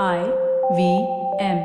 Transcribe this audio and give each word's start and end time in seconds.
I 0.00 0.20
V 0.76 0.82
M. 1.38 1.58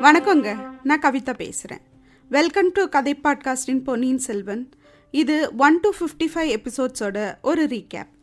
வணக்கங்க. 0.00 0.48
நான் 0.82 1.00
கவிதா 1.00 1.34
பேசுகிறேன் 1.36 1.80
வெல்கம் 2.28 2.70
டு 2.72 2.88
கதை 2.88 3.16
பாட்காஸ்டின் 3.24 3.82
பொன்னியின் 3.84 4.18
செல்வன். 4.18 4.68
இது 5.10 5.50
ஒன் 5.56 5.80
டு 5.80 5.92
ஃபிஃப்டி 5.98 6.30
ஃபைவ் 6.34 6.54
எபிசோட்ஸோட 6.58 7.34
ஒரு 7.42 7.66
ரீகேப் 7.66 8.14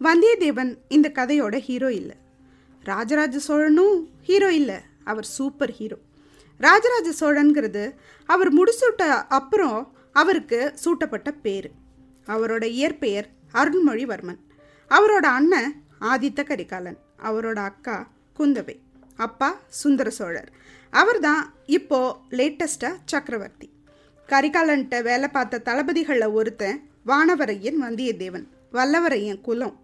வந்தியத்தேவன் 0.00 0.76
இந்த 0.88 1.12
கதையோட 1.14 1.58
ஹீரோ 1.58 1.92
இல்லை. 1.92 2.16
ராஜராஜ 2.82 3.38
சோழனும் 3.48 3.96
ஹீரோ 4.22 4.52
இல்லை. 4.52 4.80
அவர் 5.04 5.24
சூப்பர் 5.24 5.70
ஹீரோ 5.70 5.96
ராஜராஜ 6.60 7.08
சோழன்கிறது. 7.20 7.84
அவர் 8.26 8.50
முடிசூட்ட 8.54 9.02
அப்புறம் 9.28 9.96
அவருக்கு 10.12 10.72
சூட்டப்பட்ட 10.74 11.32
பேர். 11.32 11.70
அவரோட 12.26 12.64
இயற்பெயர் 12.64 13.28
அருண்மொழிவர்மன். 13.54 14.40
அவரோட 14.88 15.26
அண்ணன் 15.36 15.74
ஆதித்த 16.00 16.44
கரிகாலன். 16.44 16.98
அவரோட 17.22 17.58
அக்கா 17.70 17.96
குந்தவை. 18.38 18.76
அப்பா 19.16 19.60
சுந்தர 19.68 20.10
சோழர். 20.10 20.50
அவர் 20.90 21.18
தான் 21.18 21.54
இப்போ 21.66 22.16
லேட்டஸ்ட்டாக 22.30 23.00
சக்கரவர்த்தி. 23.04 23.70
கரிகாலன்ட்ட 24.26 25.02
வேலை 25.02 25.28
பார்த்த 25.28 25.62
தளபதிகளில் 25.64 26.32
ஒருத்தன் 26.32 26.82
வானவரையன் 27.06 27.78
வந்தியத்தேவன். 27.82 28.46
வல்லவரையன் 28.72 29.40
குலம். 29.40 29.80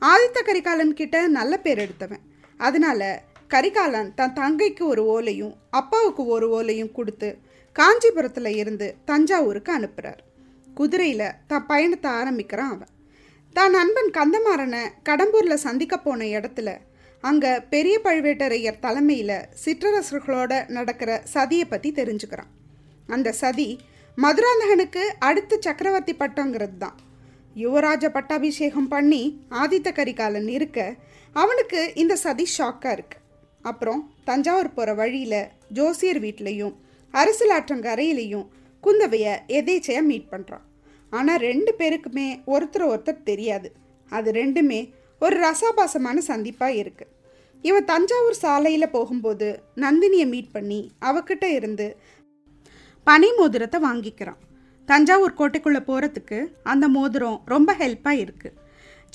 ஆதித்த 0.00 0.42
கரிகாலன் 0.44 0.94
கிட்ட 0.94 1.28
நல்ல 1.28 1.56
பேர் 1.56 1.78
எடுத்தவன். 1.78 2.24
அதனால 2.58 3.22
கரிகாலன் 3.50 4.10
தன் 4.14 4.32
தங்கைக்கு 4.32 4.84
ஒரு 4.86 5.02
ஓலையும் 5.14 5.54
அப்பாவுக்கு 5.70 6.22
ஒரு 6.26 6.46
ஓலையும் 6.58 6.92
கொடுத்து 6.92 7.28
காஞ்சிபுரத்தில் 7.76 8.50
இருந்து 8.56 8.86
தஞ்சாவூருக்கு 9.04 9.70
அனுப்புகிறார் 9.78 10.20
குதிரையில் 10.76 11.34
தன் 11.46 11.66
பயணத்தை 11.66 12.10
ஆரம்பிக்கிறான் 12.10 12.72
அவன். 12.74 12.92
தான் 13.56 13.70
நண்பன் 13.70 14.10
கந்தமாறனை 14.10 14.82
கடம்பூரில் 15.02 15.64
சந்திக்க 15.66 15.94
போன 15.98 16.24
இடத்துல 16.36 16.70
அங்கே 17.24 17.52
பெரிய 17.68 17.96
பழுவேட்டரையர் 18.04 18.80
தலைமையில் 18.80 19.38
சிற்றரசர்களோட 19.64 20.52
நடக்கிற 20.68 21.10
சதியை 21.34 21.66
பற்றி 21.68 21.90
தெரிஞ்சுக்கிறான். 21.90 22.50
அந்த 23.08 23.28
சதி 23.32 23.68
மதுராந்தகனுக்கு 24.18 25.02
அடுத்த 25.28 25.58
சக்கரவர்த்தி 25.66 26.14
பட்டங்கிறது 26.14 26.78
தான் 26.78 26.96
யுவராஜ 27.56 28.04
பட்டாபிஷேகம் 28.08 28.88
பண்ணி 28.88 29.22
ஆதித்த 29.60 29.88
கரிகாலன் 29.92 30.48
இருக்க 30.48 30.80
அவனுக்கு 31.36 31.80
இந்த 31.94 32.14
சதி 32.16 32.46
ஷாக்காக 32.56 32.94
இருக்குது 32.96 33.22
அப்புறம் 33.66 34.00
தஞ்சாவூர் 34.24 34.74
போகிற 34.74 34.94
வழியில் 34.94 35.40
ஜோசியர் 35.72 36.20
வீட்லேயும் 36.20 36.74
அரசியலாற்றங்கரையிலையும் 37.14 38.46
குந்தவையை 38.84 39.34
எதேச்சையாக 39.48 40.02
மீட் 40.02 40.30
பண்ணுறான் 40.30 40.64
ஆனால் 41.12 41.38
ரெண்டு 41.38 41.74
பேருக்குமே 41.78 42.26
ஒருத்தர் 42.46 42.90
ஒருத்தர் 42.90 43.22
தெரியாது. 43.22 43.68
அது 44.10 44.30
ரெண்டுமே 44.32 44.80
ஒரு 45.20 45.36
ரசாபாசமான 45.36 46.22
சந்திப்பாக 46.28 46.74
இருக்குது 46.74 47.12
இவன் 47.64 47.84
தஞ்சாவூர் 47.84 48.38
சாலையில் 48.42 48.90
போகும்போது 48.90 49.46
நந்தினியை 49.76 50.26
மீட் 50.28 50.50
பண்ணி 50.52 50.80
அவகிட்ட 51.00 51.44
இருந்து 51.50 51.86
பனை 53.06 53.30
மோதிரத்தை 53.38 53.78
வாங்கிக்கிறான் 53.80 54.40
தஞ்சாவூர் 54.88 55.38
கோட்டைக்குள்ளே 55.38 55.80
போகிறதுக்கு 55.80 56.38
அந்த 56.62 56.88
மோதிரம் 56.88 57.38
ரொம்ப 57.44 57.70
ஹெல்ப்பாக 57.74 58.22
இருக்குது 58.24 58.56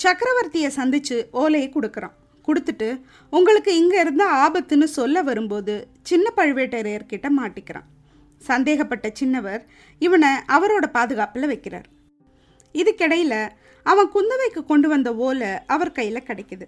சக்கரவர்த்தியை 0.00 0.70
சந்தித்து 0.70 1.16
ஓலையை 1.32 1.68
கொடுக்குறான் 1.68 2.16
கொடுத்துட்டு 2.46 2.88
உங்களுக்கு 3.32 3.72
இங்கே 3.80 3.98
இருந்த 4.04 4.24
ஆபத்துன்னு 4.44 4.88
சொல்ல 4.98 5.22
வரும்போது 5.28 5.74
சின்ன 6.10 6.26
பழுவேட்டரையர்கிட்ட 6.36 7.28
மாட்டிக்கிறான். 7.38 7.88
சந்தேகப்பட்ட 8.42 9.08
சின்னவர் 9.20 9.62
இவனை 10.06 10.30
அவரோட 10.56 10.84
பாதுகாப்பில் 10.98 11.50
வைக்கிறார். 11.52 11.88
இதுக்கிடையில் 12.74 13.40
அவன் 13.86 14.12
குந்தவைக்கு 14.14 14.60
கொண்டு 14.70 14.88
வந்த 14.88 15.08
ஓலை 15.26 15.50
அவர் 15.74 15.96
கையில் 15.98 16.26
கிடைக்குது. 16.28 16.66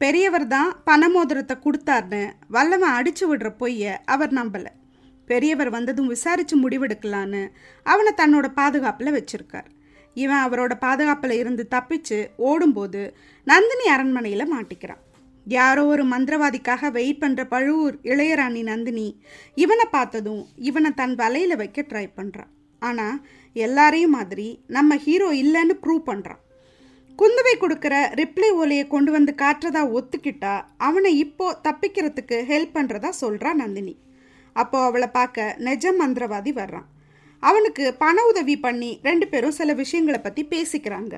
பெரியவர் 0.00 0.46
தான் 0.54 0.70
பணமோதிரத்தை 0.88 1.54
கொடுத்தார்னு 1.64 2.22
வல்லவன் 2.56 2.96
அடிச்சு 2.98 3.24
விடுற 3.30 3.48
பொய்ய 3.60 3.96
அவர் 4.14 4.32
நம்பலை. 4.40 4.72
பெரியவர் 5.30 5.70
வந்ததும் 5.76 6.12
விசாரித்து 6.12 6.54
முடிவெடுக்கலான்னு 6.60 7.42
அவனை 7.92 8.12
தன்னோட 8.20 8.46
பாதுகாப்பில் 8.60 9.16
வச்சிருக்கார். 9.16 9.68
இவன் 10.16 10.44
அவரோட 10.44 10.72
பாதுகாப்பில் 10.84 11.34
இருந்து 11.40 11.64
தப்பிச்சு 11.74 12.18
ஓடும்போது 12.50 13.02
நந்தினி 13.46 13.86
அரண்மனையில் 13.94 14.52
மாட்டிக்கிறான். 14.54 15.02
யாரோ 15.56 15.82
ஒரு 15.92 16.04
மந்திரவாதிக்காக 16.12 16.90
வெயிட் 16.96 17.22
பண்ணுற 17.22 17.42
பழுவூர் 17.44 17.96
இளையராணி 18.02 18.62
நந்தினி. 18.62 19.08
இவனை 19.64 19.86
பார்த்ததும் 19.90 20.42
இவனை 20.68 20.90
தன் 21.00 21.14
வலையில் 21.14 21.60
வைக்க 21.62 21.84
ட்ரை 21.90 22.06
பண்ணுறான் 22.18 22.52
ஆனால் 22.82 23.16
எல்லாரையும் 23.56 24.14
மாதிரி 24.18 24.48
நம்ம 24.76 24.96
ஹீரோ 25.06 25.28
இல்லைன்னு 25.42 25.76
ப்ரூவ் 25.84 26.02
பண்ணுறான் 26.10 26.42
குந்தவை 27.18 27.54
கொடுக்குற 27.60 27.94
ரிப்ளை 28.20 28.50
ஓலையை 28.60 28.84
கொண்டு 28.86 29.10
வந்து 29.12 29.32
காட்டுறதா 29.42 29.82
ஒத்துக்கிட்டா 29.98 30.52
அவனை 30.88 31.10
இப்போ 31.24 31.46
தப்பிக்கிறதுக்கு 31.66 32.36
ஹெல்ப் 32.50 32.76
பண்ணுறதா 32.76 33.10
சொல்கிறா 33.20 33.52
நந்தினி. 33.62 33.94
அப்போ 34.56 34.78
அவளை 34.88 35.08
பார்க்க 35.16 35.56
நெஜ 35.66 35.92
மந்திரவாதி 36.00 36.52
வர்றான். 36.60 36.86
அவனுக்கு 37.42 37.84
பண 38.04 38.22
உதவி 38.30 38.56
பண்ணி 38.66 38.90
ரெண்டு 39.08 39.26
பேரும் 39.28 39.58
சில 39.58 39.72
விஷயங்களை 39.82 40.20
பற்றி 40.20 40.44
பேசிக்கிறாங்க. 40.52 41.14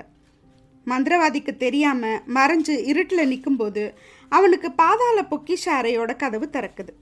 மந்திரவாதிக்கு 0.87 1.57
தெரியாமல் 1.57 2.21
மறைஞ்சு 2.35 2.75
இருட்டில் 2.91 3.29
நிற்கும்போது 3.31 3.83
அவனுக்கு 4.31 4.71
பாதாள 4.71 5.17
பொக்கிஷ 5.31 5.63
அறையோட 5.79 6.11
கதவு 6.15 6.47
திறக்குது. 6.53 6.93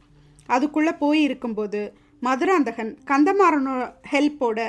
அதுக்குள்ளே 0.47 0.93
போய் 0.93 1.21
இருக்கும்போது 1.21 1.81
மதுராந்தகன் 2.21 2.91
கந்தமாறனோட 3.09 3.83
ஹெல்ப்போட 4.11 4.59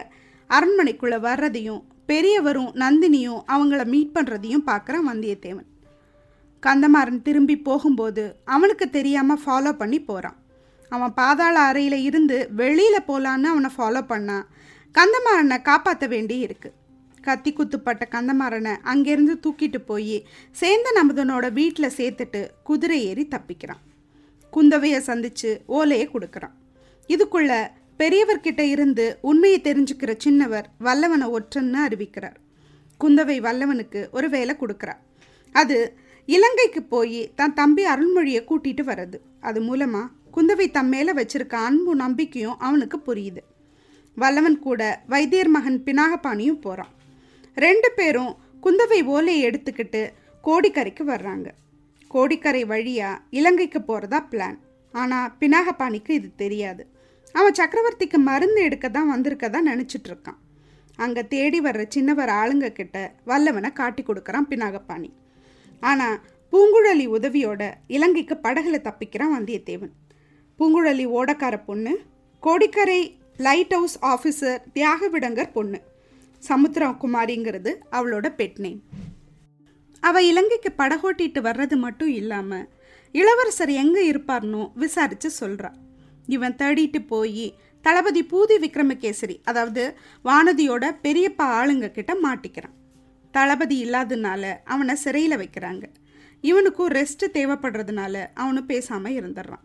அரண்மனைக்குள்ளே 0.51 1.19
வர்றதையும் 1.29 1.83
பெரியவரும் 2.07 2.71
நந்தினியும் 2.75 3.43
அவங்கள 3.47 3.83
மீட் 3.85 4.15
பண்ணுறதையும் 4.17 4.67
பார்க்குறான் 4.67 5.09
வந்தியத்தேவன். 5.11 5.69
கந்தமாறன் 6.63 7.23
திரும்பி 7.23 7.57
போகும்போது 7.59 8.25
அவனுக்கு 8.45 8.91
தெரியாமல் 8.91 9.43
ஃபாலோ 9.47 9.73
பண்ணி 9.73 9.99
போகிறான் 10.01 10.39
அவன் 10.93 11.13
பாதாள 11.15 11.57
அறையில் 11.61 11.99
இருந்து 12.03 12.37
வெளியில் 12.51 13.07
போகலான்னு 13.09 13.49
அவனை 13.53 13.71
ஃபாலோ 13.77 14.03
பண்ணான் 14.13 14.47
கந்தமாறனை 14.95 15.59
காப்பாற்ற 15.63 16.07
வேண்டி 16.07 16.37
இருக்குது 16.47 16.77
கத்தி 17.21 17.51
குத்துப்பட்ட 17.53 18.05
கந்தமாறனை 18.11 18.75
அங்கேருந்து 18.93 19.35
தூக்கிட்டு 19.45 19.81
போய் 19.91 20.17
சேந்த 20.61 20.89
நம்பதனோட 20.99 21.53
வீட்டில் 21.53 21.97
சேர்த்துட்டு 21.97 22.41
குதிரை 22.63 22.99
ஏறி 23.07 23.29
தப்பிக்கிறான். 23.31 23.83
குந்தவையை 24.53 24.99
சந்தித்து 24.99 25.51
ஓலையை 25.67 26.07
கொடுக்குறான். 26.13 26.55
இதுக்குள்ள 27.09 27.53
பெரியவர்கிட்ட 27.99 28.63
இருந்து 28.75 29.19
உண்மையை 29.21 29.61
தெரிஞ்சுக்கிற 29.61 30.11
சின்னவர் 30.25 30.67
வல்லவனை 30.87 31.27
ஒற்றன்னு 31.39 31.81
அறிவிக்கிறார். 31.87 32.39
குந்தவை 33.01 33.37
வல்லவனுக்கு 33.47 34.01
ஒரு 34.11 34.29
வேலை 34.31 34.57
கொடுக்குறார் 34.61 35.01
அது 35.55 35.79
இலங்கைக்கு 36.29 36.83
போய் 36.83 37.21
தன் 37.35 37.55
தம்பி 37.55 37.85
அருள்மொழியை 37.85 38.43
கூட்டிட்டு 38.49 38.83
வர்றது. 38.91 39.19
அது 39.41 39.61
மூலமாக 39.61 40.11
குந்தவை 40.37 40.67
தம் 40.71 40.89
மேலே 40.89 41.13
வச்சிருக்க 41.13 41.55
அன்பு 41.69 41.93
நம்பிக்கையும் 41.97 42.59
அவனுக்கு 42.59 42.99
புரியுது. 43.07 43.43
வல்லவன் 44.17 44.59
கூட 44.59 44.81
வைத்தியர் 45.07 45.49
மகன் 45.49 45.79
பினாகபாணியும் 45.87 46.61
போகிறான் 46.61 46.93
ரெண்டு 47.57 47.91
பேரும் 47.99 48.33
குந்தவை 48.65 49.01
ஓலையை 49.05 49.51
எடுத்துக்கிட்டு 49.51 50.03
கோடிக்கரைக்கு 50.45 51.05
வர்றாங்க. 51.13 51.49
கோடிக்கரை 52.09 52.65
வழியாக 52.65 53.23
இலங்கைக்கு 53.31 53.83
போகிறதா 53.83 54.21
பிளான் 54.31 54.59
ஆனால் 54.95 55.33
பினாகபாணிக்கு 55.41 56.11
இது 56.11 56.31
தெரியாது. 56.37 56.87
அவன் 57.33 57.59
சக்கரவர்த்திக்கு 57.59 58.19
மருந்து 58.19 58.63
எடுக்க 58.63 58.89
தான் 58.89 59.11
வந்திருக்கதான் 59.13 59.69
நினச்சிட்ருக்கான். 59.71 60.39
அங்கே 60.99 61.23
தேடி 61.27 61.61
வர்ற 61.61 61.83
சின்னவர் 61.95 62.33
ஆளுங்க 62.41 62.73
கிட்ட 62.73 62.97
வல்லவனை 63.25 63.73
காட்டி 63.73 64.03
கொடுக்குறான் 64.03 64.49
பினாகபாணி. 64.51 65.11
ஆனால் 65.81 66.19
பூங்குழலி 66.53 67.07
உதவியோட 67.17 67.73
இலங்கைக்கு 67.87 68.37
படகுல 68.43 68.79
தப்பிக்கிறான் 68.89 69.35
வந்தியத்தேவன். 69.37 69.93
பூங்குழலி 70.59 71.07
ஓடக்கார 71.19 71.65
பொண்ணு 71.65 71.93
Kodikkarai 72.41 73.01
light 73.37 73.75
house 73.75 73.99
officer 74.05 74.59
Thiyagavidangar 74.75 75.53
பொண்ணு. 75.53 75.79
சமுத்திரகுமாரிங்கிறது 76.49 77.73
அவளோட 77.91 78.27
பெட் 78.37 78.59
நேம் 78.59 78.81
அவள் 80.03 80.25
இலங்கைக்கு 80.25 80.71
படகோட்டிட்டு 80.79 81.41
வர்றது 81.41 81.77
மட்டும் 81.77 82.09
இல்லாமல் 82.09 82.69
இளவரசர் 83.15 83.73
எங்கே 83.83 84.03
இருப்பார்னோ 84.13 84.63
விசாரித்து 84.75 85.31
சொல்கிறா 85.41 85.71
இவன் 86.29 86.57
தேடிட்டு 86.59 87.01
போய் 87.07 87.47
தளபதி 87.85 88.23
பூதி 88.23 88.57
விக்ரமகேசரி 88.59 89.37
அதாவது 89.45 89.83
வானதியோட 90.25 90.85
பெரியப்பா 91.03 91.47
ஆளுங்க 91.61 91.91
கிட்ட 91.91 92.13
மாட்டிக்கிறான். 92.25 92.77
தளபதி 93.35 93.77
இல்லாததுனால 93.85 94.43
அவனை 94.65 94.95
சிறையில் 94.95 95.37
வைக்கிறாங்க. 95.37 95.85
இவனுக்கும் 96.45 96.91
ரெஸ்ட் 96.91 97.25
தேவைப்படுறதுனால 97.33 98.27
அவனும் 98.35 98.67
பேசாமல் 98.67 99.17
இருந்துடுறான். 99.21 99.65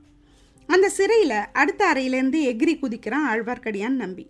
அந்த 0.69 0.89
சிறையில் 0.89 1.37
அடுத்த 1.51 1.81
அறையிலேருந்து 1.93 2.39
எகிரி 2.51 2.75
குதிக்கிறான் 2.79 3.27
ஆழ்வார்க்கடியான் 3.31 4.01
நம்பி. 4.03 4.25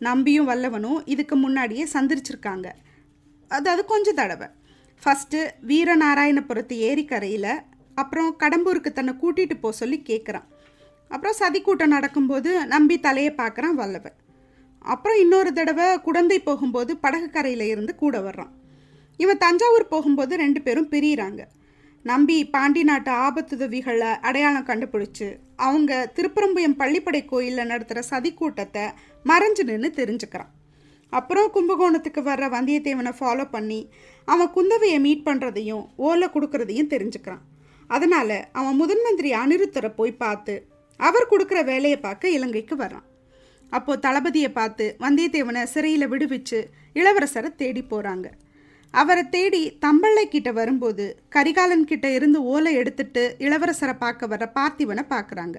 நம்பியும் 0.00 0.48
வல்லவனும் 0.48 1.00
இதுக்கு 1.04 1.36
முன்னாடியே 1.36 1.84
சந்திரிச்சிருக்காங்க. 1.92 2.68
அதாவது 3.50 3.82
கொஞ்சம் 3.84 4.18
தடவை. 4.20 4.48
ஃபஸ்ட்டு 5.02 5.40
வீரநாராயணபுரத்து 5.66 6.76
ஏரிக்கரையில் 6.88 7.52
அப்புறம் 7.94 8.30
கடம்பூருக்கு 8.38 8.90
தன்னை 8.92 9.12
கூட்டிகிட்டு 9.22 9.56
போக 9.60 9.74
சொல்லி 9.76 9.98
கேட்குறான் 10.08 10.46
அப்புறம் 11.10 11.36
சதி 11.40 11.60
கூட்டம் 11.60 11.94
நடக்கும்போது 11.96 12.50
நம்பி 12.66 12.96
தலையை 13.00 13.32
பார்க்குறான் 13.38 13.78
வல்லவன். 13.80 14.16
அப்புறம் 14.84 15.18
இன்னொரு 15.18 15.50
தடவை 15.52 15.86
குழந்தை 16.00 16.38
போகும்போது 16.40 16.92
படகு 16.96 17.30
கரையில் 17.30 17.64
இருந்து 17.66 17.94
கூட 17.94 18.18
வர்றான். 18.18 18.52
இவன் 19.16 19.42
தஞ்சாவூர் 19.44 19.92
போகும்போது 19.94 20.36
ரெண்டு 20.36 20.60
பேரும் 20.62 20.90
பிரியிறாங்க. 20.90 21.40
நம்பி 22.04 22.36
பாண்டி 22.52 22.82
நாட்டு 22.84 23.10
ஆபத்துதவிகளை 23.24 24.10
அடையாளம் 24.28 24.66
கண்டுபிடிச்சு 24.68 25.28
அவங்க 25.66 25.98
திருப்பரம்புயம் 26.16 26.76
பள்ளிப்படை 26.78 27.20
கோயிலில் 27.24 27.70
நடத்துகிற 27.72 28.02
சதி 28.02 28.30
கூட்டத்தை 28.34 28.84
மறைஞ்சு 29.24 29.64
நின்று 29.64 29.90
தெரிஞ்சுக்கிறான். 29.98 30.50
அப்புறம் 31.12 31.50
கும்பகோணத்துக்கு 31.54 32.20
வர்ற 32.30 32.46
வந்தியத்தேவனை 32.56 33.12
ஃபாலோ 33.18 33.44
பண்ணி 33.50 33.80
அவன் 34.28 34.52
குந்தவையை 34.56 34.98
மீட் 35.06 35.26
பண்ணுறதையும் 35.28 35.84
ஓலை 36.08 36.28
கொடுக்கறதையும் 36.34 36.90
தெரிஞ்சுக்கிறான். 36.94 37.44
அதனால் 37.90 38.36
அவன் 38.58 38.78
முதன் 38.80 39.02
மந்திரி 39.06 39.30
அனிருத்தரை 39.42 39.90
போய் 39.94 40.20
பார்த்து 40.24 40.54
அவர் 41.00 41.30
கொடுக்குற 41.30 41.60
வேலையை 41.64 41.98
பார்க்க 42.00 42.36
இலங்கைக்கு 42.36 42.74
வர்றான். 42.76 43.06
அப்போது 43.72 44.02
தளபதியை 44.06 44.50
பார்த்து 44.52 44.84
வந்தியத்தேவனை 45.04 45.62
சிறையில் 45.72 46.10
விடுவிச்சு 46.12 46.60
இளவரசரை 46.94 47.50
தேடி 47.56 47.82
போகிறாங்க 47.90 48.28
அவரை 48.94 49.28
தேடி 49.28 49.78
தம்பள்ளை 49.86 50.24
கிட்ட 50.28 50.52
வரும்போது 50.52 51.04
கரிகாலன் 51.28 51.84
கிட்ட 51.84 52.06
இருந்து 52.10 52.42
ஓலை 52.42 52.74
எடுத்துட்டு 52.74 53.36
இளவரசரை 53.38 53.94
பார்க்க 53.98 54.26
வர 54.26 54.52
பார்த்திபனை 54.54 55.04
பார்க்குறாங்க. 55.14 55.56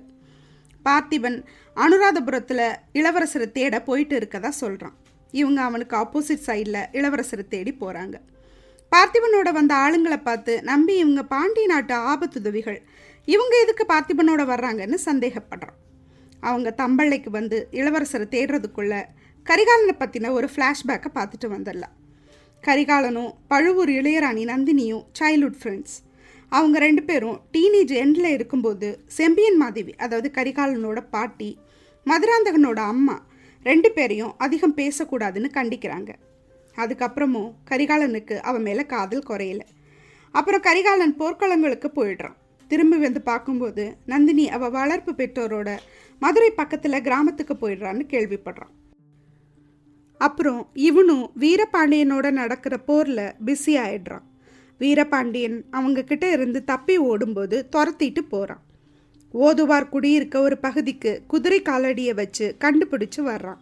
பார்த்திபன் 0.85 1.37
அனுராதபுரத்தில் 1.77 2.65
இளவரசரை 2.93 3.47
தேட 3.51 3.75
போயிட்டு 3.81 4.15
இருக்கதா 4.19 4.49
சொல்கிறான் 4.49 4.97
இவங்க 5.31 5.61
அவனுக்கு 5.61 5.95
ஆப்போசிட் 5.97 6.45
சைடில் 6.47 6.81
இளவரசரை 6.93 7.45
தேடி 7.47 7.73
போகிறாங்க 7.73 8.17
பார்த்திபனோட 8.91 9.49
வந்த 9.51 9.73
ஆளுங்களை 9.75 10.17
பார்த்து 10.23 10.53
நம்பி 10.61 10.93
இவங்க 10.97 11.21
பாண்டி 11.23 11.65
நாட்டு 11.65 11.93
ஆபத்துதவிகள். 11.93 12.79
இவங்க 13.27 13.53
எதுக்கு 13.61 13.83
பார்த்திபனோட 13.93 14.41
வர்றாங்கன்னு 14.51 14.97
சந்தேகப்படுறான். 15.05 15.77
அவங்க 16.39 16.69
தம்பள்ளைக்கு 16.77 17.29
வந்து 17.29 17.67
இளவரசரை 17.71 18.27
தேடுறதுக்குள்ள 18.29 18.95
கரிகாலனை 19.47 19.95
பற்றின 19.99 20.31
ஒரு 20.31 20.49
ஃப்ளாஷ்பேக்கை 20.55 21.09
பார்த்துட்டு 21.13 21.47
வந்துடலாம். 21.49 21.95
கரிகாலனும் 22.67 23.33
பழுவூர் 23.47 23.89
இளையராணி 23.89 24.43
நந்தினியும் 24.45 25.05
சைல்ட்ஹுட் 25.19 25.59
ஃப்ரெண்ட்ஸ் 25.61 25.95
அவங்க 26.49 26.79
ரெண்டு 26.79 27.03
பேரும் 27.03 27.39
டீனேஜ் 27.53 27.93
எண்டில் 28.03 28.27
இருக்கும்போது 28.27 28.99
செம்பியன் 29.07 29.57
மாதேவி 29.57 29.95
அதாவது 29.95 30.31
கரிகாலனோட 30.33 30.99
பாட்டி 31.09 31.57
மதுராந்தகனோட 32.05 32.79
அம்மா 32.93 33.21
ரெண்டு 33.63 33.91
பேரையும் 33.91 34.33
அதிகம் 34.37 34.75
பேசக்கூடாதுன்னு 34.75 35.49
கண்டிக்கிறாங்க. 35.53 36.11
அதுக்கப்புறமும் 36.75 37.51
கரிகாலனுக்கு 37.69 38.35
அவன் 38.39 38.61
மேலே 38.61 38.85
காதல் 38.85 39.27
குறையல. 39.29 39.59
அப்புறம் 40.31 40.61
கரிகாலன் 40.61 41.15
போர்க்களங்களுக்கு 41.19 41.89
போயிடுறான். 41.95 42.37
திரும்பி 42.67 42.97
வந்து 42.97 43.21
பார்க்கும்போது 43.21 43.95
நந்தினி 44.05 44.49
அவள் 44.49 44.69
வளர்ப்பு 44.69 45.11
பெற்றோரோட 45.11 45.77
மதுரை 46.19 46.51
பக்கத்தில் 46.51 47.01
கிராமத்துக்கு 47.01 47.53
போயிடுறான்னு 47.53 48.05
கேள்விப்படுறான். 48.09 48.71
அப்புறம் 50.25 50.61
இவனும் 50.87 51.23
வீரபாண்டியனோட 51.43 52.27
நடக்கிற 52.39 52.75
போரில் 52.89 53.25
பிஸி 53.45 53.73
ஆயிடுறான். 53.85 54.25
வீரபாண்டியன் 54.81 55.57
அவங்க 55.77 55.99
கிட்ட 56.09 56.25
இருந்து 56.35 56.59
தப்பி 56.71 56.95
ஓடும்போது 57.11 57.57
துரத்திட்டு 57.75 58.21
போகிறான் 58.29 58.63
ஓதுவார் 59.33 59.91
குடியிருக்க 59.93 60.35
ஒரு 60.47 60.55
பகுதிக்கு 60.65 61.11
குதிரை 61.27 61.59
காலடியை 61.69 62.13
வச்சு 62.13 62.45
கண்டுபிடிச்சு 62.63 63.21
வர்றான். 63.31 63.59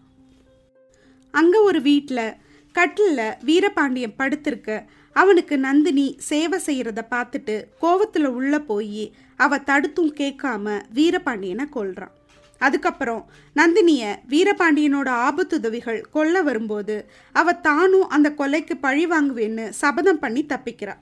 அங்கே 1.33 1.59
ஒரு 1.69 1.79
வீட்டில் 1.81 2.37
கட்டிலில் 2.75 3.37
வீரபாண்டியன் 3.47 4.17
படுத்திருக்க 4.17 4.79
அவனுக்கு 5.15 5.55
நந்தினி 5.57 6.07
சேவை 6.29 6.59
செய்கிறத 6.67 7.01
பார்த்துட்டு 7.13 7.55
கோவத்தில் 7.81 8.29
உள்ளே 8.37 8.59
போய் 8.69 9.03
அவ 9.45 9.59
தடுத்தும் 9.69 10.13
கேட்காம 10.21 10.75
வீரபாண்டியனை 10.95 11.65
கொல்றான். 11.77 12.15
அதுக்கப்புறம் 12.59 13.29
நந்தினியை 13.55 14.15
வீரபாண்டியனோட 14.29 15.09
ஆபத்துதவிகள் 15.27 16.01
கொல்ல 16.11 16.41
வரும்போது 16.41 17.09
அவ 17.31 17.53
தானும் 17.53 18.09
அந்த 18.09 18.29
கொலைக்கு 18.37 18.75
பழி 18.81 19.07
வாங்குவேன்னு 19.07 19.69
சபதம் 19.69 20.19
பண்ணி 20.19 20.45
தப்பிக்கிறாள் 20.45 21.01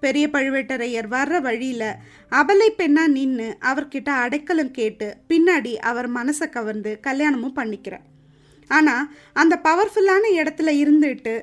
பெரிய 0.00 0.28
பழுவேட்டரையர் 0.28 1.08
வர்ற 1.10 1.40
வழியில் 1.40 1.96
அபலை 2.30 2.68
பெண்ணா 2.76 3.06
நின்று 3.06 3.58
அவர்கிட்ட 3.60 4.08
அடைக்கலம் 4.08 4.70
கேட்டு 4.70 5.16
பின்னாடி 5.28 5.76
அவர் 5.76 6.12
மனசை 6.12 6.48
கவர்ந்து 6.48 7.00
கல்யாணமும் 7.00 7.56
பண்ணிக்கிறார் 7.56 8.06
ஆனால் 8.68 9.08
அந்த 9.32 9.60
பவர்ஃபுல்லான 9.64 10.24
இடத்துல 10.36 10.72
இருந்துட்டு 10.84 11.42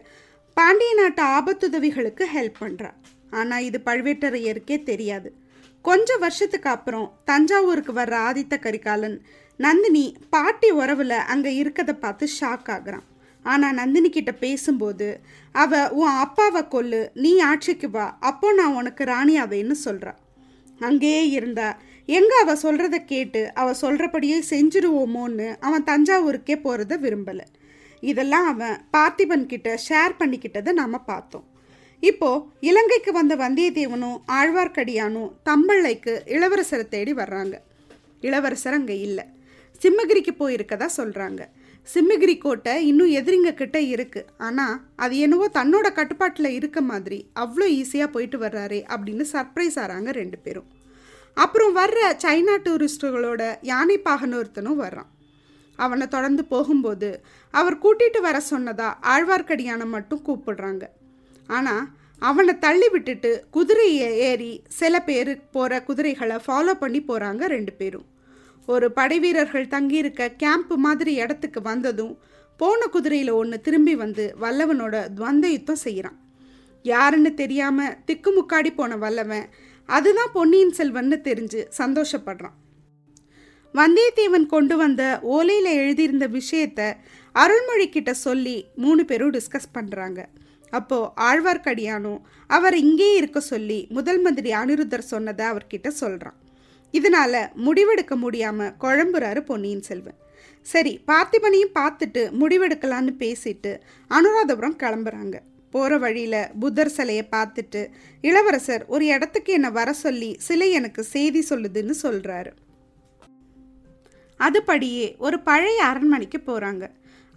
பாண்டிய 0.53 0.93
நாட்டு 0.93 1.23
ஆபத்துதவிகளுக்கு 1.23 2.25
ஹெல்ப் 2.35 2.59
பண்ணுறார் 2.59 2.97
ஆனால் 3.29 3.63
இது 3.63 3.81
பழுவேட்டரையருக்கே 3.85 4.83
தெரியாது. 4.83 5.35
கொஞ்சம் 5.81 6.19
வருஷத்துக்கு 6.19 6.69
அப்புறம் 6.69 7.11
தஞ்சாவூருக்கு 7.25 7.93
வர்ற 7.93 8.15
ஆதித்த 8.29 8.59
கரிகாலன் 8.59 9.21
நந்தினி 9.59 10.05
பாட்டி 10.33 10.69
உறவில் 10.81 11.17
அங்கே 11.33 11.51
இருக்கதை 11.63 11.93
பார்த்து 12.03 12.25
ஷாக் 12.39 12.69
ஆகுறான். 12.75 13.05
ஆனால் 13.45 13.77
நந்தினி 13.79 14.09
கிட்ட 14.09 14.31
பேசும்போது 14.45 15.07
அவ 15.55 15.81
உன் 15.99 16.15
அப்பாவை 16.23 16.61
கொல்லு 16.73 17.01
நீ 17.23 17.31
ஆட்சிக்கு 17.49 17.89
வா 17.95 18.05
அப்போ 18.29 18.47
நான் 18.59 18.77
உனக்கு 18.79 19.03
ராணியாவேன்னு 19.13 19.75
சொல்கிறா 19.87 20.13
அங்கேயே 20.81 21.25
இருந்தா 21.37 21.67
எங்கே 22.17 22.37
அவள் 22.43 22.61
சொல்கிறத 22.63 22.97
கேட்டு 23.11 23.41
அவள் 23.59 23.81
சொல்கிறபடியே 23.81 24.39
செஞ்சிருவோமோன்னு 24.49 25.47
அவன் 25.67 25.85
தஞ்சாவூருக்கே 25.91 26.55
போகிறத 26.65 26.97
விரும்பலை. 27.05 27.45
இதெல்லாம் 28.03 28.47
அவன் 28.53 28.75
பார்த்திபன் 28.95 29.45
கிட்ட 29.51 29.69
ஷேர் 29.87 30.19
பண்ணிக்கிட்டதை 30.19 30.71
நாம் 30.81 31.07
பார்த்தோம். 31.11 31.45
இப்போ 32.03 32.29
இலங்கைக்கு 32.69 33.11
வந்த 33.11 33.35
வந்தியத்தேவனும் 33.35 34.17
ஆழ்வார்க்கடியானும் 34.39 35.31
தம்பள்ளைக்கு 35.49 36.13
இளவரசரை 36.35 36.85
தேடி 36.95 37.13
வர்றாங்க. 37.13 37.55
இளவரசர் 38.21 38.77
அங்கே 38.79 38.97
இல்லை. 39.07 39.25
சிம்மகிரிக்கு 39.83 40.33
போயிருக்கதா 40.41 40.87
சொல்கிறாங்க 40.99 41.41
சிம்மகிரி 41.87 42.35
கோட்டை 42.43 42.73
இன்னும் 42.89 43.11
எதிரிங்க 43.19 43.49
கிட்ட 43.53 43.77
இருக்குது 43.93 44.29
ஆனால் 44.45 44.77
அது 45.03 45.15
என்னவோ 45.25 45.47
தன்னோட 45.57 45.87
கட்டுப்பாட்டில் 45.97 46.49
இருக்க 46.59 46.79
மாதிரி 46.91 47.19
அவ்வளோ 47.43 47.65
ஈஸியாக 47.79 48.13
போயிட்டு 48.15 48.37
வர்றாரே 48.45 48.79
அப்படின்னு 48.93 49.25
சர்ப்ரைஸ் 49.33 49.77
ஆகிறாங்க 49.83 50.11
ரெண்டு 50.21 50.37
பேரும். 50.45 50.69
அப்புறம் 51.37 51.73
வர்ற 51.79 51.99
சைனா 52.23 52.55
டூரிஸ்டுகளோட 52.65 53.41
யானை 53.71 53.97
பாகன் 54.07 54.35
ஒருத்தனும் 54.39 54.81
வர்றான். 54.85 55.09
அவனை 55.79 56.05
தொடர்ந்து 56.15 56.43
போகும்போது 56.53 57.09
அவர் 57.53 57.81
கூட்டிகிட்டு 57.83 58.19
வர 58.27 58.37
சொன்னதா 58.51 58.89
ஆழ்வார்க்கடியானை 59.13 59.87
மட்டும் 59.95 60.25
கூப்பிடுறாங்க. 60.27 60.83
ஆனால் 61.49 61.85
அவனை 62.29 62.53
தள்ளி 62.65 62.87
விட்டுட்டு 62.91 63.31
குதிரையை 63.55 64.09
ஏறி 64.29 64.51
சில 64.79 64.99
பேர் 65.07 65.31
போகிற 65.55 65.81
குதிரைகளை 65.87 66.37
ஃபாலோ 66.45 66.75
பண்ணி 66.83 67.01
போகிறாங்க 67.09 67.47
ரெண்டு 67.55 67.73
பேரும். 67.79 68.05
ஒரு 68.65 68.91
படைவீரர்கள் 68.91 69.67
தங்கியிருக்க 69.67 70.31
கேம்ப் 70.31 70.73
மாதிரி 70.73 71.13
இடத்துக்கு 71.13 71.61
வந்ததும் 71.61 72.17
போன 72.57 72.85
குதிரையில் 72.85 73.31
ஒன்று 73.31 73.61
திரும்பி 73.61 73.95
வந்து 73.95 74.35
வல்லவனோட 74.41 75.07
துவந்த 75.15 75.45
யுத்தம் 75.45 75.83
செய்கிறான் 75.83 76.19
யாருன்னு 76.83 77.33
தெரியாமல் 77.33 77.95
திக்குமுக்காடி 78.07 78.75
போன 78.75 78.97
வல்லவன் 78.97 79.47
அதுதான் 79.85 80.31
பொன்னியின் 80.33 80.73
செல்வன்னு 80.77 81.17
தெரிஞ்சு 81.23 81.67
சந்தோஷப்படுறான். 81.77 82.55
வந்தியத்தேவன் 83.73 84.45
கொண்டு 84.45 84.77
வந்த 84.77 85.19
ஓலையில் 85.23 85.71
எழுதியிருந்த 85.73 86.27
விஷயத்த 86.27 86.95
அருள்மொழி 87.31 87.89
கிட்ட 87.89 88.13
சொல்லி 88.13 88.65
மூணு 88.75 89.05
பேரும் 89.05 89.33
டிஸ்கஸ் 89.33 89.73
பண்ணுறாங்க 89.73 90.25
அப்போது 90.69 91.11
ஆழ்வார்க்கடியானும் 91.21 92.19
அவர் 92.47 92.77
இங்கே 92.77 93.15
இருக்க 93.15 93.39
சொல்லி 93.39 93.87
முதல் 93.89 94.21
மந்திரி 94.21 94.51
அனிருத்தர் 94.51 95.11
சொன்னதை 95.13 95.45
அவர்கிட்ட 95.45 95.87
சொல்கிறான் 95.87 96.37
இதனால 96.93 97.33
முடிவெடுக்க 97.65 98.13
முடியாம 98.15 98.67
குழம்புறாரு 98.83 99.39
பொன்னியின் 99.39 99.81
செல்வன். 99.81 100.19
சரி 100.65 100.93
பார்த்திபனையும் 101.07 101.75
பார்த்துட்டு 101.79 102.21
முடிவெடுக்கலான்னு 102.41 103.13
பேசிட்டு 103.19 103.71
அனுராதபுரம் 104.11 104.79
கிளம்புறாங்க. 104.83 105.35
போகிற 105.71 105.97
வழியில் 105.97 106.41
புத்தர் 106.59 106.91
சிலையை 106.91 107.23
பார்த்துட்டு 107.31 107.81
இளவரசர் 108.21 108.83
ஒரு 108.87 109.05
இடத்துக்கு 109.05 109.53
என்னை 109.53 109.71
வர 109.71 109.93
சொல்லி 109.93 110.29
சிலை 110.39 110.71
எனக்கு 110.71 111.03
செய்தி 111.03 111.41
சொல்லுதுன்னு 111.49 111.95
சொல்கிறாரு 112.03 112.51
அதுபடியே 114.39 115.07
ஒரு 115.17 115.37
பழைய 115.39 115.83
அரண்மனைக்கு 115.83 116.39
போகிறாங்க 116.45 116.85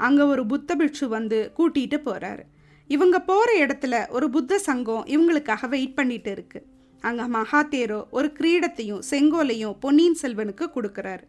அங்கே 0.01 0.23
ஒரு 0.23 0.47
புத்த 0.47 0.77
பிட்சு 0.77 1.09
வந்து 1.09 1.53
கூட்டிகிட்டு 1.59 1.99
போகிறாரு 2.05 2.45
இவங்க 2.91 3.17
போகிற 3.21 3.67
இடத்துல 3.67 3.95
ஒரு 4.09 4.31
புத்த 4.31 4.59
சங்கம் 4.59 5.05
இவங்களுக்காக 5.07 5.69
வெயிட் 5.69 5.95
பண்ணிட்டு 5.95 6.31
இருக்குது 6.31 6.67
அங்கே 7.07 7.25
மகாதேரோ 7.37 7.99
ஒரு 8.11 8.29
கிரீடத்தையும் 8.39 9.03
செங்கோலையும் 9.11 9.77
பொன்னியின் 9.81 10.21
செல்வனுக்கு 10.23 10.67
கொடுக்குறாரு. 10.77 11.25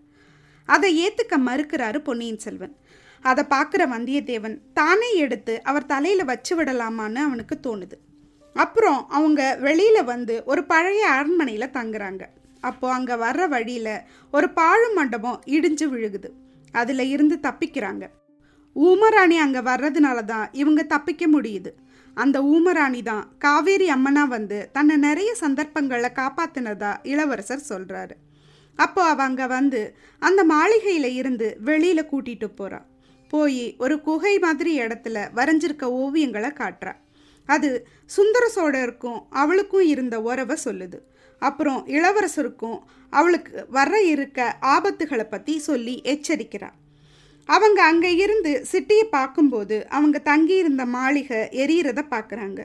அதை 0.65 0.89
ஏற்றுக்க 1.05 1.35
மறுக்கிறாரு 1.47 1.97
பொன்னியின் 1.97 2.41
செல்வன். 2.45 2.75
அதை 3.21 3.43
பார்க்குற 3.49 3.83
வந்தியத்தேவன் 3.95 4.55
தானே 4.73 5.09
எடுத்து 5.23 5.53
அவர் 5.63 5.85
தலையில் 5.85 6.29
வச்சு 6.31 6.53
விடலாமான்னு 6.55 7.21
அவனுக்கு 7.27 7.55
தோணுது. 7.67 7.97
அப்புறம் 8.55 8.99
அவங்க 9.09 9.41
வெளியில் 9.67 10.03
வந்து 10.03 10.35
ஒரு 10.45 10.61
பழைய 10.63 11.01
அரண்மனையில் 11.09 11.73
தங்குறாங்க. 11.77 12.23
அப்போது 12.59 12.93
அங்கே 12.93 13.15
வர்ற 13.25 13.43
வழியில் 13.47 13.95
ஒரு 14.33 14.47
பாழு 14.49 14.87
மண்டபம் 14.93 15.41
இடிஞ்சு 15.45 15.85
விழுகுது. 15.93 16.29
அதில் 16.71 17.03
இருந்து 17.09 17.35
தப்பிக்கிறாங்க. 17.47 18.05
ஊமராணி 18.75 19.37
அங்கே 19.37 19.61
வர்றதுனால 19.69 20.19
தான் 20.25 20.49
இவங்க 20.51 20.81
தப்பிக்க 20.83 21.23
முடியுது. 21.27 21.71
அந்த 22.21 22.37
ஊமராணி 22.53 23.01
தான். 23.09 23.25
காவேரி 23.37 23.87
அம்மனா 23.89 24.23
வந்து 24.27 24.57
தன்னை 24.71 24.95
நிறைய 25.07 25.31
சந்தர்ப்பங்களில் 25.43 26.17
காப்பாத்தினதா 26.19 26.91
இளவரசர் 27.11 27.69
சொல்கிறாரு 27.71 28.15
அப்போ 28.79 29.01
அவ 29.11 29.47
வந்து 29.47 29.81
அந்த 30.21 30.41
மாளிகையில் 30.53 31.09
இருந்து 31.19 31.47
வெளியில் 31.69 32.09
கூட்டிகிட்டு 32.11 32.47
போகிறா 32.59 32.79
போய் 33.33 33.63
ஒரு 33.77 33.95
குகை 34.01 34.33
மாதிரி 34.39 34.71
இடத்துல 34.79 35.17
வரைஞ்சிருக்க 35.37 35.85
ஓவியங்களை 36.01 36.51
காட்டுறா. 36.59 36.93
அது 37.49 37.69
சுந்தர 38.15 38.43
சோழருக்கும் 38.55 39.19
அவளுக்கும் 39.41 39.85
இருந்த 39.93 40.15
உறவை 40.29 40.55
சொல்லுது. 40.65 40.97
அப்புறம் 41.41 41.81
இளவரசருக்கும் 41.87 42.79
அவளுக்கு 43.13 43.51
வர 43.69 43.91
இருக்க 44.13 44.39
ஆபத்துகளை 44.75 45.25
பற்றி 45.29 45.53
சொல்லி 45.59 45.95
எச்சரிக்கிறாள் 46.13 46.77
அவங்க 47.53 47.79
அங்கே 47.91 48.11
இருந்து 48.23 48.51
சிட்டியை 48.71 49.05
பார்க்கும்போது 49.17 49.77
அவங்க 49.97 50.17
தங்கியிருந்த 50.29 50.83
மாளிகை 50.95 51.39
எரியறத 51.63 52.01
பார்க்குறாங்க. 52.13 52.61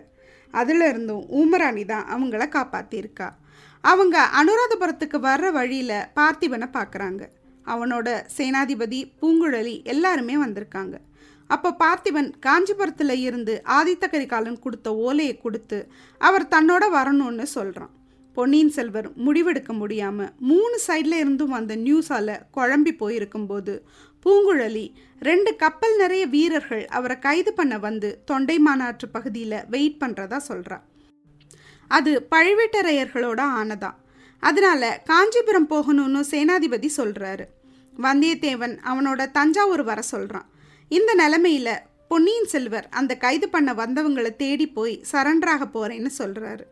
அதில் 0.54 0.84
இருந்தும் 0.90 1.24
ஊமராணி 1.38 1.84
தான் 1.92 2.08
அவங்கள 2.14 2.42
காப்பாற்றியிருக்கா 2.56 3.28
அவங்க 3.84 4.16
அனுராதபுரத்துக்கு 4.40 5.18
வர்ற 5.28 5.46
வழியில் 5.58 5.96
பார்த்திபனை 6.18 6.68
பார்க்குறாங்க. 6.76 7.22
அவனோட 7.66 8.08
சேனாதிபதி 8.36 9.00
பூங்குழலி 9.20 9.74
எல்லாருமே 9.92 10.36
வந்திருக்காங்க. 10.44 10.96
அப்போ 11.50 11.70
பார்த்திபன் 11.82 12.30
காஞ்சிபுரத்தில் 12.46 13.16
இருந்து 13.26 13.54
ஆதித்த 13.76 14.04
கரிகாலன் 14.12 14.62
கொடுத்த 14.64 14.88
ஓலையை 15.06 15.34
கொடுத்து 15.38 15.78
அவர் 16.20 16.52
தன்னோட 16.54 16.84
வரணும்னு 16.96 17.46
சொல்கிறான் 17.56 17.92
பொன்னியின் 18.36 18.72
செல்வர் 18.76 19.08
முடிவெடுக்க 19.24 19.72
முடியாமல் 19.80 20.30
மூணு 20.48 20.76
சைடில் 20.86 21.16
இருந்தும் 21.20 21.52
வந்த 21.56 21.74
நியூஸால் 21.84 22.32
குழம்பி 22.56 22.92
போயிருக்கும்போது 23.02 23.74
பூங்குழலி 24.24 24.86
ரெண்டு 25.22 25.56
கப்பல் 25.56 25.96
நிறைய 25.96 26.26
வீரர்கள் 26.26 26.84
அவரை 26.88 27.18
கைது 27.18 27.52
பண்ண 27.52 27.74
வந்து 27.78 28.08
தொண்டை 28.24 28.56
மாநாற்று 28.58 29.08
பகுதியில் 29.08 29.58
வெயிட் 29.70 30.00
பண்ணுறதா 30.02 30.38
சொல்கிறா 30.48 30.78
அது 31.90 32.12
பழுவேட்டரையர்களோட 32.30 33.40
ஆனதான் 33.60 33.98
அதனால 34.42 34.82
காஞ்சிபுரம் 35.04 35.68
போகணும்னு 35.68 36.20
சேனாதிபதி 36.30 36.88
சொல்கிறாரு 36.96 37.44
வந்தியத்தேவன் 37.98 38.76
அவனோட 38.84 39.30
தஞ்சாவூர் 39.30 39.84
வர 39.84 40.00
சொல்கிறான் 40.02 40.48
இந்த 40.90 41.10
நிலமையில 41.14 41.68
பொன்னியின் 42.08 42.50
செல்வர் 42.52 42.88
அந்த 42.90 43.12
கைது 43.16 43.46
பண்ண 43.48 43.70
வந்தவங்களை 43.74 44.36
தேடி 44.36 44.66
போய் 44.68 44.94
சரண்டராக 45.12 45.64
போகிறேன்னு 45.66 46.10
சொல்கிறாரு 46.18 46.64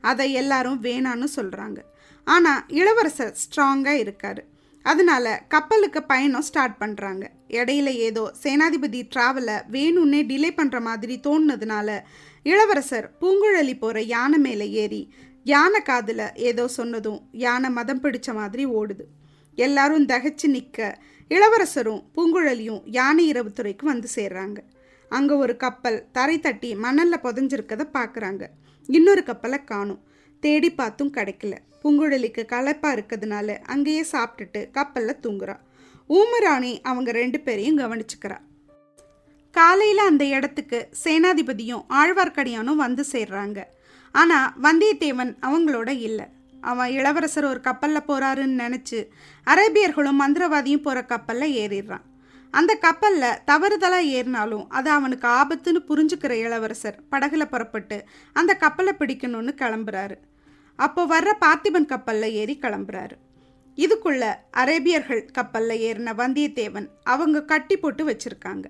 அதை 0.00 0.32
எல்லாரும் 0.32 0.80
வேணான்னு 0.82 1.28
சொல்கிறாங்க 1.36 1.78
ஆனால் 2.26 2.64
இளவரசர் 2.68 3.36
ஸ்ட்ராங்காக 3.42 3.98
இருக்கார். 3.98 4.42
அதனால 4.84 5.26
கப்பலுக்கு 5.48 6.00
பயணம் 6.02 6.46
ஸ்டார்ட் 6.48 6.76
பண்ணுறாங்க 6.82 7.24
இடையில 7.58 7.88
ஏதோ 8.08 8.22
சேனாதிபதி 8.42 9.00
ட்ராவலை 9.14 9.56
வேணும்னே 9.76 10.20
டிலே 10.30 10.50
பண்ணுற 10.60 10.78
மாதிரி 10.80 11.16
தோணுனதுனால 11.26 11.98
இளவரசர் 12.46 13.06
பூங்குழலி 13.20 13.74
போகிற 13.78 14.00
யானை 14.14 14.38
மேலே 14.38 14.66
ஏறி 14.82 15.02
யானை 15.44 15.80
காதில் 15.82 16.26
ஏதோ 16.48 16.64
சொன்னதும் 16.68 17.20
யானை 17.44 17.70
மதம் 17.70 18.02
பிடிச்ச 18.02 18.28
மாதிரி 18.34 18.64
ஓடுது. 18.78 19.04
எல்லாரும் 19.58 20.08
தகச்சு 20.08 20.48
நிற்க 20.54 20.78
இளவரசரும் 21.30 22.02
பூங்குழலியும் 22.14 22.82
யானை 22.98 23.24
இரவுத்துறைக்கு 23.32 23.84
வந்து 23.92 24.08
சேர்றாங்க. 24.16 24.58
அங்கே 25.10 25.34
ஒரு 25.34 25.54
கப்பல் 25.56 25.98
தரை 26.12 26.36
தட்டி 26.40 26.70
மணலில் 26.74 27.24
புதஞ்சிருக்கதை 27.24 27.86
பார்க்குறாங்க 27.98 28.44
இன்னொரு 28.88 29.22
கப்பலை 29.22 29.58
காணும். 29.64 30.00
தேடி 30.40 30.70
பார்த்தும் 30.70 31.12
கிடைக்கல. 31.12 31.56
பூங்குழலிக்கு 31.82 32.44
களைப்பாக 32.44 32.94
இருக்கிறதுனால 32.96 33.58
அங்கேயே 33.64 34.04
சாப்பிட்டுட்டு 34.12 34.70
கப்பலில் 34.70 35.20
தூங்குறான். 35.22 35.60
ஊமராணி 36.08 36.80
அவங்க 36.82 37.10
ரெண்டு 37.12 37.40
பேரையும் 37.40 37.78
கவனிச்சுக்கிறா. 37.78 38.38
காலையில் 39.50 39.98
அந்த 39.98 40.24
இடத்துக்கு 40.24 40.88
சேனாதிபதியும் 41.04 41.84
ஆழ்வார்க்கடியானும் 41.88 42.82
வந்து 42.84 43.04
சேர்றாங்க. 43.12 43.62
ஆனால் 44.12 44.52
வந்தியத்தேவன் 44.62 45.32
அவங்களோட 45.42 45.88
இல்லை. 45.88 46.26
அவன் 46.60 46.90
இளவரசர் 46.90 47.44
ஒரு 47.44 47.60
கப்பலில் 47.60 48.08
போகிறாருன்னு 48.08 48.62
நினச்சி 48.64 48.98
அரேபியர்களும் 49.46 50.20
மந்திரவாதியும் 50.20 50.84
போகிற 50.86 51.04
கப்பலில் 51.04 51.56
ஏறிடுறான். 51.56 52.06
அந்த 52.52 52.72
கப்பலில் 52.74 53.38
தவறுதலாக 53.50 54.10
ஏறினாலும் 54.18 54.66
அது 54.68 54.90
அவனுக்கு 54.90 55.26
ஆபத்துன்னு 55.28 55.80
புரிஞ்சுக்கிற 55.88 56.32
இளவரசர் 56.44 56.98
படகுல 57.12 57.44
புறப்பட்டு 57.44 57.98
அந்த 58.32 58.54
கப்பலை 58.56 58.92
பிடிக்கணும்னு 58.98 59.54
கிளம்புறாரு. 59.62 60.16
அப்போ 60.78 61.02
வர்ற 61.06 61.30
பார்த்திபன் 61.44 61.90
கப்பலில் 61.92 62.34
ஏறி 62.34 62.58
கிளம்புறாரு. 62.62 63.16
இதுக்குள்ள 63.78 64.24
அரேபியர்கள் 64.56 65.22
கப்பலில் 65.32 65.82
ஏறின 65.88 66.14
வந்தியத்தேவன் 66.14 66.88
அவங்க 67.04 67.44
கட்டி 67.44 67.76
போட்டு 67.76 68.04
வச்சிருக்காங்க. 68.10 68.66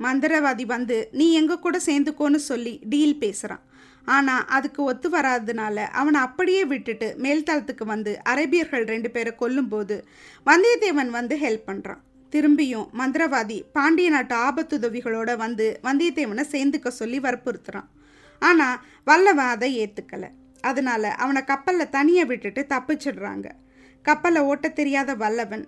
மந்திரவாதி 0.00 0.64
வந்து 0.66 0.96
நீ 1.12 1.32
எங்கள் 1.32 1.58
கூட 1.58 1.76
சேர்ந்துக்கோன்னு 1.86 2.40
சொல்லி 2.50 2.74
டீல் 2.88 3.18
பேசுகிறான் 3.18 3.64
ஆனால் 4.08 4.44
அதுக்கு 4.56 4.80
ஒத்து 4.82 5.08
வராததுனால 5.10 5.76
அவனை 6.00 6.18
அப்படியே 6.20 6.64
விட்டுட்டு 6.64 7.08
மேல்தளத்துக்கு 7.24 7.84
வந்து 7.84 8.12
அரேபியர்கள் 8.22 8.84
ரெண்டு 8.84 9.10
பேரை 9.10 9.32
கொல்லும்போது 9.40 9.96
வந்தியத்தேவன் 10.46 11.10
வந்து 11.10 11.36
ஹெல்ப் 11.36 11.66
பண்ணுறான் 11.66 12.02
திரும்பியும் 12.32 12.88
மந்திரவாதி 13.00 13.58
பாண்டிய 13.76 14.08
நாட்டு 14.10 14.34
ஆபத்துதவிகளோட 14.48 15.30
வந்து 15.44 15.66
வந்தியத்தேவனை 15.86 16.44
சேர்ந்துக்க 16.54 16.88
சொல்லி 17.00 17.18
வற்புறுத்துறான். 17.20 17.88
ஆனால் 18.42 18.80
வல்லவன் 19.08 19.52
அதை 19.54 19.70
ஏற்றுக்கலை 19.84 20.30
அதனால 20.60 21.10
அவனை 21.22 21.42
கப்பலில் 21.50 21.92
தனியாக 21.96 22.28
விட்டுட்டு 22.30 22.62
தப்பிச்சிடுறாங்க. 22.74 23.46
கப்பலை 24.04 24.40
ஓட்ட 24.50 24.66
தெரியாத 24.80 25.14
வல்லவன் 25.22 25.64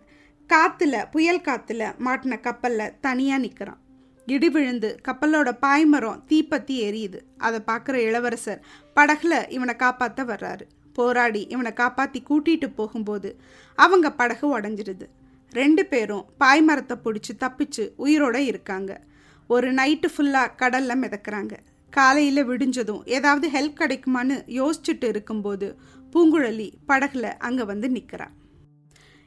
காற்றுல 0.51 0.97
புயல் 1.15 1.47
காற்றுல 1.49 1.83
மாட்டின 2.07 2.41
கப்பலில் 2.47 2.95
தனியாக 3.07 3.43
நிற்கிறான் 3.45 3.81
இடி 4.27 4.49
விழுந்து 4.55 4.89
கப்பலோட 5.07 5.51
பாய்மரம் 5.65 6.21
தீப்பத்தி 6.31 6.75
எரியுது. 6.89 7.21
அதை 7.47 7.59
பார்க்குற 7.71 7.97
இளவரசர் 8.09 8.61
படகுல 8.97 9.35
இவனை 9.57 9.75
காப்பாற்ற 9.77 10.25
வர்றாரு. 10.25 10.65
போராடி 10.99 11.43
இவனை 11.55 11.73
காப்பாற்றி 11.81 12.21
கூட்டிகிட்டு 12.29 12.69
போகும்போது 12.81 13.31
அவங்க 13.79 14.07
படகு 14.21 14.47
உடஞ்சிடுது. 14.59 15.07
ரெண்டு 15.53 15.87
பேரும் 15.87 16.25
பாய்மரத்தை 16.41 16.97
பிடிச்சி 17.05 17.33
தப்பிச்சு 17.41 17.85
உயிரோட 18.05 18.37
இருக்காங்க. 18.51 19.01
ஒரு 19.47 19.73
நைட்டு 19.73 20.09
ஃபுல்லாக 20.15 20.55
கடலில் 20.57 21.01
மிதக்கிறாங்க. 21.03 21.55
காலையில் 21.91 22.49
விடிஞ்சதும் 22.49 23.05
ஏதாவது 23.05 23.47
ஹெல்ப் 23.49 23.81
கிடைக்குமான்னு 23.81 24.37
யோசிச்சுட்டு 24.59 25.07
இருக்கும்போது 25.09 25.69
பூங்குழலி 26.13 26.69
படகுல 26.89 27.33
அங்கே 27.39 27.65
வந்து 27.65 27.89
நிற்கிறா 27.89 28.29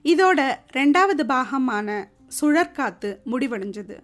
இதோட 0.05 0.39
ரெண்டாவது 0.77 1.23
பாகமான 1.33 1.89
சுழற்காத்து 2.39 3.09
முடிவடைஞ்சது. 3.31 3.97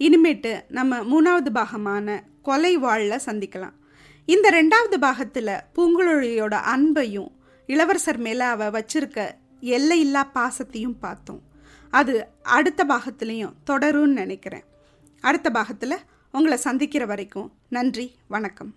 இனிமேட்டு 0.00 0.52
நம்ம 0.68 0.98
மூணாவது 1.12 1.50
பாகமான 1.58 2.20
கொலை 2.42 2.76
வாழில் 2.76 3.24
சந்திக்கலாம். 3.26 3.74
இந்த 4.26 4.50
ரெண்டாவது 4.50 4.96
பாகத்தில் 4.98 5.62
பூங்குழலியோட 5.76 6.54
அன்பையும் 6.74 7.32
இளவரசர் 7.66 8.18
மேலே 8.18 8.44
அவள் 8.54 8.74
வச்சிருக்க 8.76 9.30
எல்லையில்லா 9.60 10.22
பாசத்தையும் 10.34 10.98
பார்த்தோம். 11.00 11.42
அது 11.98 12.14
அடுத்த 12.42 12.84
பாகத்துலேயும் 12.84 13.56
தொடரும்னு 13.66 14.20
நினைக்கிறேன். 14.22 14.64
அடுத்த 15.20 15.50
பாகத்தில் 15.50 16.04
உங்களை 16.32 16.56
சந்திக்கிற 16.56 17.06
வரைக்கும் 17.06 17.52
நன்றி 17.68 18.06
வணக்கம். 18.28 18.72